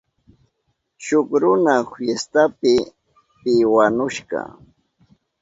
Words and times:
Shuk 1.05 1.27
runa 1.41 1.75
fiestapi 1.91 2.73
piwanushka. 3.41 4.39